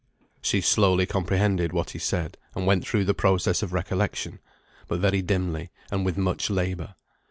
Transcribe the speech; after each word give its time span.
She 0.41 0.61
slowly 0.61 1.05
comprehended 1.05 1.73
what 1.73 1.91
he 1.91 1.99
said, 1.99 2.35
and 2.55 2.65
went 2.65 2.87
through 2.87 3.05
the 3.05 3.13
process 3.13 3.61
of 3.61 3.71
recollection; 3.71 4.39
but 4.87 4.99
very 4.99 5.21
dimly, 5.21 5.69
and 5.91 6.03
with 6.03 6.17
much 6.17 6.49
labour. 6.49 6.95